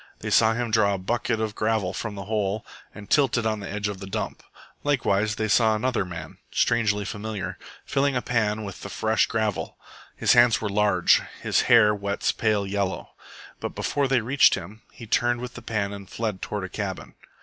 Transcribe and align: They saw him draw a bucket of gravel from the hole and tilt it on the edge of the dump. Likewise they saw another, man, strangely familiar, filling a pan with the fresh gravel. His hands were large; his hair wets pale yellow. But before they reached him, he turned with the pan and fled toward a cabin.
They 0.21 0.31
saw 0.31 0.55
him 0.55 0.71
draw 0.71 0.95
a 0.95 0.97
bucket 0.97 1.39
of 1.39 1.53
gravel 1.53 1.93
from 1.93 2.15
the 2.15 2.25
hole 2.25 2.65
and 2.91 3.07
tilt 3.07 3.37
it 3.37 3.45
on 3.45 3.59
the 3.59 3.69
edge 3.69 3.87
of 3.87 3.99
the 3.99 4.07
dump. 4.07 4.41
Likewise 4.83 5.35
they 5.35 5.47
saw 5.47 5.75
another, 5.75 6.03
man, 6.05 6.39
strangely 6.49 7.05
familiar, 7.05 7.59
filling 7.85 8.15
a 8.15 8.21
pan 8.23 8.63
with 8.63 8.81
the 8.81 8.89
fresh 8.89 9.27
gravel. 9.27 9.77
His 10.15 10.33
hands 10.33 10.59
were 10.59 10.69
large; 10.69 11.21
his 11.39 11.61
hair 11.69 11.93
wets 11.93 12.31
pale 12.31 12.65
yellow. 12.65 13.11
But 13.59 13.75
before 13.75 14.07
they 14.07 14.21
reached 14.21 14.55
him, 14.55 14.81
he 14.91 15.05
turned 15.05 15.39
with 15.39 15.53
the 15.53 15.61
pan 15.61 15.93
and 15.93 16.09
fled 16.09 16.41
toward 16.41 16.63
a 16.63 16.69
cabin. 16.69 17.13